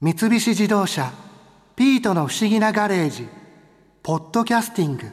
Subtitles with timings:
[0.00, 1.12] 三菱自動車
[1.76, 3.28] 「ピートの不思議なガレージ」
[4.02, 5.04] 「ポッドキャスティング」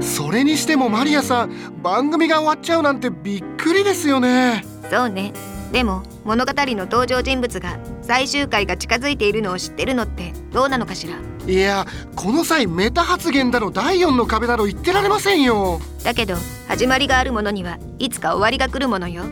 [0.00, 4.64] それにしてもマリアさん番組が終わっちゃうなんてびっくりですよね。
[4.90, 5.32] そうね。
[5.72, 11.14] でも物語の登場人物が最終回が近づいているのを知ってるのってどうなのかしら？
[11.50, 11.84] いや
[12.14, 15.80] この際メタ発言だの第4の壁だろ言ってられませんよ。
[16.04, 16.36] だけど
[16.68, 19.24] 始まりがあるものにはいつか終わりが来るものよ。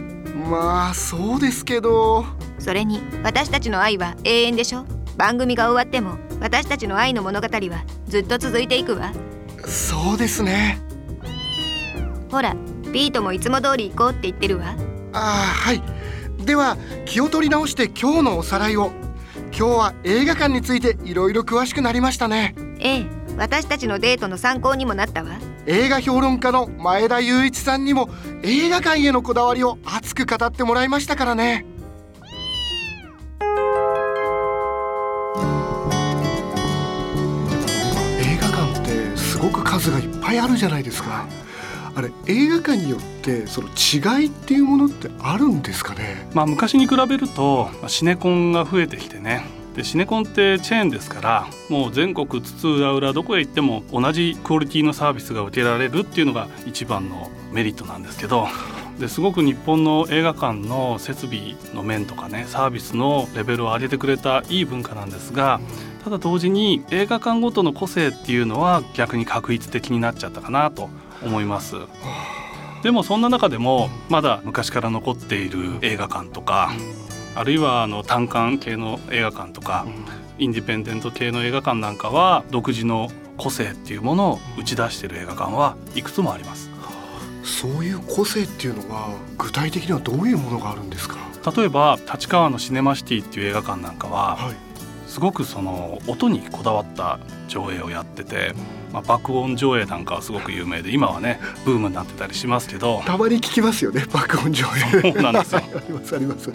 [0.51, 2.25] まあそうですけど。
[2.59, 4.85] それに私たちの愛は永遠でしょ？
[5.17, 9.13] 番組が終わっても私たちの愛の物語はずっと続いていくわ。
[9.67, 10.79] そうですね。
[12.31, 12.55] ほら
[12.93, 14.75] ピートもいつも通り行こうって言ってるわ。
[15.13, 15.83] ああはい。
[16.45, 16.77] では
[17.07, 18.91] 気を取り直して今日のおさらいを。
[19.57, 22.55] 今日は映画館についていろいろ詳しくなりましたね。
[22.79, 25.31] ええ私たちのデートの参考にもなったわ。
[25.67, 28.09] 映画評論家の前田雄一さんにも
[28.43, 31.65] 映画館へのこだわりを熱く語ってもらいましたからね。
[38.21, 41.27] 映画館ってすごく数がいっぱいあるじゃないですか。
[41.95, 46.27] あれ映画館によってその違いっていうものってあるんですかね？
[46.33, 58.47] まあ昔に比べるとシネコンが増えてきてねでシネコンってチェーンですからもう全国津々浦々どこへ行っても同じクオリティのサービスが受けられるっていうのが一番のメリットなんですけど
[58.99, 65.61] ですごく日本の映画館の設備の面とかねサービスのレベルを上げてくれたいい文化なんですが
[66.05, 70.91] ただ同時に映画館ごとの個性っていうのは逆に確一的になっちゃったかなと
[71.23, 71.77] 思います。
[72.83, 76.73] でもそんな中でもまだ昔から残っている映画館とか
[77.35, 79.87] あるいはあの単館系の映画館とか
[80.39, 86.71] インディペンデント系の映画館なんかは独自の個性っていうものを打ち出している映画館はいくつもあります。
[87.45, 91.17] そういう個性っていうのは具体的にはどういうものがあるんですか？
[91.57, 94.55] 例えば立川のシネマシティっていう映画館なんかは、はい。
[95.09, 98.55] すごくその音にこだわった上映をやってて、
[98.95, 103.03] まあ、爆音上映なんかはすごく有名で今はねブームになってたりしますけど。
[103.05, 104.65] たまに聞きますよね爆音上
[105.03, 105.13] 映。
[105.13, 105.61] そうなんですよ。
[105.77, 106.53] ありますあります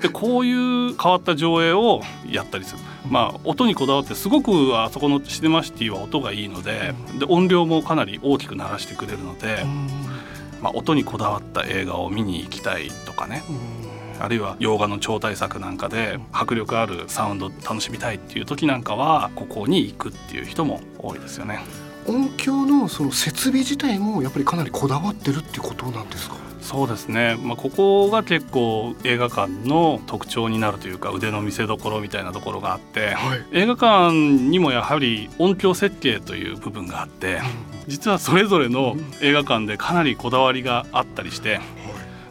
[0.00, 9.64] でこういう変わった上映をやったりする、まあ、音にこだわってすごくあそこのシネマシティは音がいいのでで音量もかなり大きく鳴らしてくれるので、
[10.60, 13.42] まあ、音にこだわった映画を見に行きたいとかね。
[14.18, 21.60] あるいは洋画の超大作なんかで迫力あるサウンド楽しみたいっていう時なんかはここに行くっていう人も多いですよね。
[22.06, 26.36] 音響のその設備自体もやっぱりかなりこだわってるってことなんですか？
[26.66, 33.44] そうですね、まあ、ここが結構映画館の特徴になるというか腕の見せ所みたいなところがあって、はい。
[33.52, 37.40] 映画館にもやはり音響設計という部分があって
[37.86, 41.60] 実はそれぞれの映画館でかなりこだわりがあったりして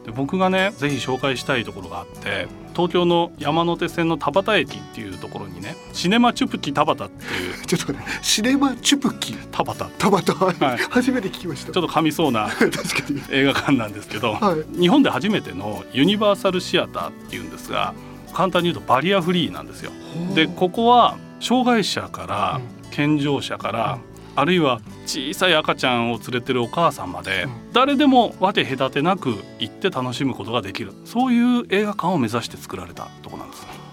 [0.05, 9.33] で僕がねぜひ紹介したいところがあって東京の山手線の田端駅っていうところにねシネマチュプキ田端っていう ちょっとねシネマチュプキ？
[9.51, 9.89] 田端。
[9.97, 10.77] たまたま、はい。
[10.89, 11.71] 初めて聞きました。
[11.71, 12.49] ちょっと噛みそうな
[13.31, 14.79] 映画館なんですけど、はい。
[14.79, 17.93] 日本で初めてのユニバーサルシアターっていうんですが
[18.33, 19.91] 簡単に言うとバリアフリーなんですよ。
[20.35, 22.59] でここは障害者から
[22.91, 23.97] 健常者から、
[24.37, 33.84] あるいは小さい赤ちゃんを連れてるお母さんまで、誰でも分け隔てなく行って楽しむことができるそういう映画館を目指して作られたとこなんです。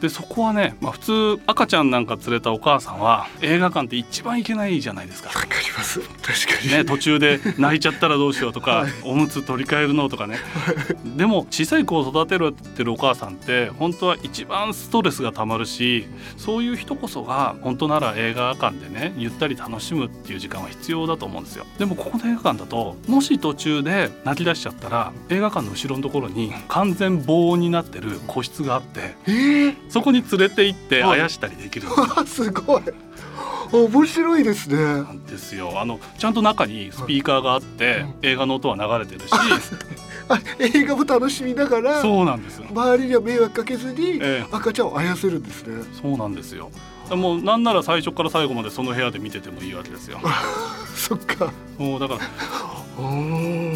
[0.00, 0.98] でそこはね、まあ、普
[1.36, 5.28] 通赤ちゃんなんか連れたお母さんは映画館って一番行けないじゃないですか。
[5.28, 6.00] わかります。
[6.00, 8.92] 確かに、ね、途中で泣いちゃったらどうしようとか、はい。
[9.04, 10.38] おむつ取り替えるのとかね。
[11.16, 16.06] でも小さい子を育てるってるお母さんって本当は一番ストレスがたまるし
[16.36, 21.66] そういう人こそが本当なら映画館でねゆったり楽しむっていう時間は必要だと思うんですよ。
[21.78, 31.20] でもここの映画館だともし途中で泣き出しちゃったら映画館の後ろのところに完全防音になってる個室があってえー、そこに連れて行ってはい。
[31.20, 32.06] あやしたりできるんですよ。
[32.06, 32.82] わ あすごい。
[33.72, 34.76] 面白いですね。
[34.76, 35.80] なんですよ。
[35.80, 39.32] あのちゃんと中にスピーカーがあって、映画の音は流れてるし。
[40.28, 42.66] あ映画も楽しみながらそうなんですよ。
[42.70, 44.46] 周りには迷惑かけずに、ええ。
[44.52, 45.82] 赤ちゃんをあやせるんですね。
[46.00, 46.70] そうなんですよ。
[47.10, 50.20] もうなんなら最初から最後までその部屋で見ててもいいわけですよ。
[50.94, 51.52] そっか。
[51.78, 52.20] もうだから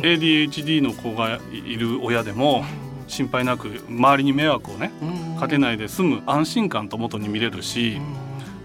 [0.02, 2.64] ADHD の子がいる親でも
[3.08, 8.00] 心配なく周りに迷惑をねうんかけないで済む安心感と元に見れるし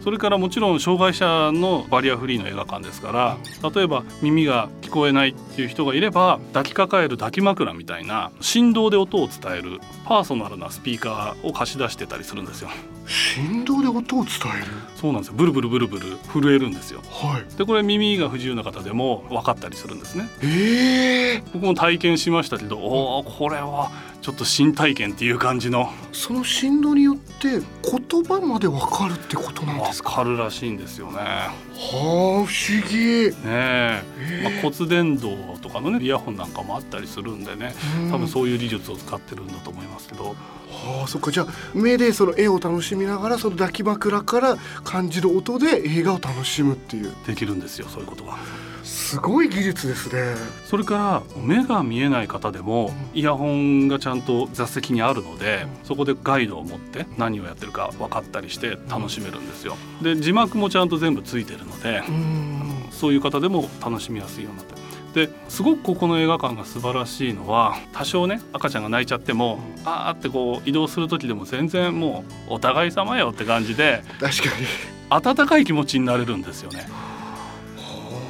[0.04, 12.70] それからもちろん障害者のバリアフリーの映画館ですから例えば耳が聞こえないっていう人がいれば抱きかかえる抱き枕みたいな振動で音を伝えるパーソナルなスピーカーを貸し出してたりするんですよ。
[13.06, 14.66] 振動で音を伝える？
[14.96, 15.34] そうなんですよ。
[15.36, 17.02] ブルブルブルブル震えるんですよ。
[17.10, 17.56] はい。
[17.56, 20.28] でこれ耳が不自由な方でも分かったりするんですね。
[20.44, 23.92] ええ僕も体験しましたけどおーこれは
[24.22, 25.90] ちょっと新体験っていう感じの。
[26.12, 30.10] その振動によって言葉までわかるってことなんですか？
[30.10, 31.18] 分かるらしいんですよね。
[31.18, 31.50] はあ
[31.80, 32.48] 不思
[32.90, 33.30] 議。
[33.30, 37.74] ねえ、えまあ、骨伝導とかのねイヤホンなんかもあったりするんでね
[38.12, 40.36] 多分うそういう技術を使ってるんだと思いますけど、
[40.70, 41.32] はあそっか。
[41.32, 47.14] じゃあ目でその絵を楽しみながらその抱き枕から感じる音で映画を楽しむっていう。
[47.26, 48.38] できるんですよそういうことが。
[48.84, 50.36] すごい技術ですね。
[50.66, 59.78] それから目が見えない方でもイヤホンがちゃんと座席にあるのでそこでガイドを持って何をやってるか分かったりして楽しめるんですよ。
[60.02, 64.80] で字幕もちゃんと全部ついてるのでうんそういう方でも楽しみやすいようになって
[65.28, 74.66] ですごくここの映画館が素晴らしいのは多少ね赤ちゃんが泣いちゃってもあーってこう移動する時でも全然もうお互い様よって感じで確かに
[75.10, 76.88] 温かい気持ちになれるんですよね。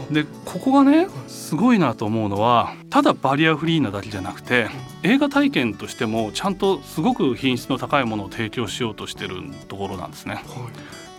[0.09, 4.67] でここがねすごいなと思うのはただバリアフリーなだけじゃなくて
[5.03, 9.35] 映画体験としてもちゃんとすごく品質の高いものを提供しようとしてる
[9.67, 10.35] ところなんですね。
[10.35, 10.43] はい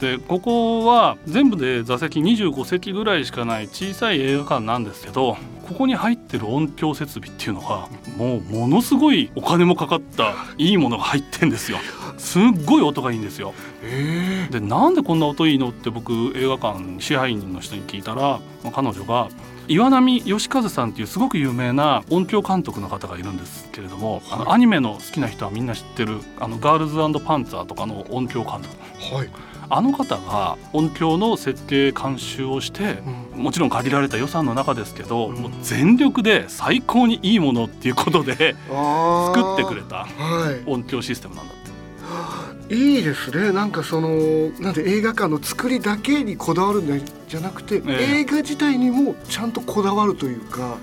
[0.01, 5.37] でここは全部で座席25席ぐらいしかない小さい映画館なんですけど
[5.69, 11.79] ここに入ってる音響設備っていうのはもうものすごいお金もかかったいいものが入ってんですよ。
[12.17, 13.55] すっごい音がいいんですよ。
[13.83, 14.49] え。
[14.51, 19.29] でなんでこんな音いいのって僕映画館支配人の人に聞いたらまあ彼女が
[19.71, 28.67] 岩波義和さんっていうすごく有名な音響監督の方がいるんですけれども、あのアニメの好きな人はみんな知ってるあのガールズパンツァーとかの音響監督。
[29.13, 29.31] えはい。
[29.73, 32.99] あの方が音響の設計監修をして
[33.37, 33.43] うん。
[33.45, 35.37] もちろん限られた予算の中ですけど、うん。
[35.37, 42.75] もう全力で最高にいいものっていうことで作ってくれたは音響システムなんだって。
[42.75, 43.53] いいいですね。
[43.53, 47.20] なんかそのなんで映画館の作りだけにこだわるんじゃな
[47.51, 50.79] くて、ええ映画自体にもちゃんとこだわるというか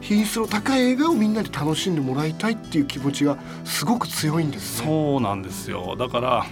[0.00, 4.86] 品質の高い映画をみんなで楽しんでもらいたいっていう気持ちがすごく強いんですね。
[4.86, 6.46] そうなんですよだから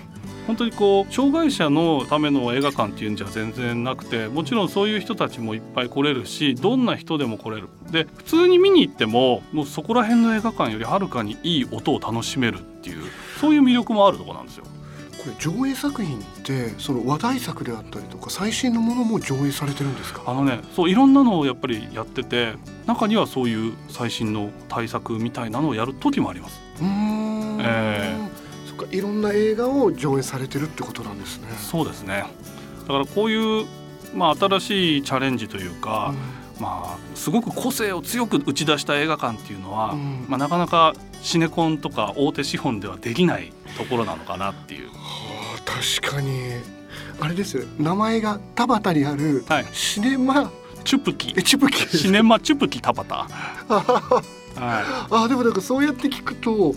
[0.47, 13.05] 本当にこう障害者のための映画館っていうんじゃ全然なくてもちろんそういう人たちもいっぱい来れるしどんな人でも来れるで普通に見に行ってももうそこら辺の映画館よりはるかにいい音を楽しめるっていう
[13.41, 14.65] そういう魅力もあるところなんですよ。
[15.39, 20.23] 上映作品ってその話題作であったりとか最新のものも上映されてるんですか？
[20.27, 22.55] あのねそういろんなのをやっぱりやってて
[22.87, 26.61] 中にはそういう最新の対策みたいなのをやる時もあります。
[26.81, 28.17] うーん、え
[28.67, 31.49] そっかいろんな映画を上映されてるってことなんですね。
[31.59, 32.25] そうですね。
[32.83, 33.67] だからこういう、
[34.15, 36.15] まあ、新しいチャレンジというか、
[36.61, 40.27] まあ、すごく個性を強く打ち出した映画館っていうのは、うん。
[40.29, 44.89] まあ、なかなかシネコンとか大手資本ではできないところなのかなっていう。
[44.89, 44.93] は
[45.59, 45.63] あ
[46.01, 46.77] 確かに。
[47.21, 47.67] あれです。
[47.79, 50.51] 名前が田端にあるはい、シネマ
[50.85, 53.27] チュプキエチュプキシネマチュプキタバタ、
[53.75, 54.23] は
[55.11, 56.75] あでもなんかそうやって聞くと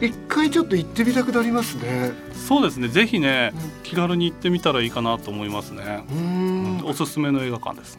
[0.00, 2.12] 一回ちょっと行ってみたくなりますね。
[2.32, 2.88] い、そうですね。
[2.88, 6.04] ぜひね気軽に行ってみたらいいかなと思いますね。
[6.08, 6.86] う、ーん。
[6.86, 7.98] おすすめの映画館です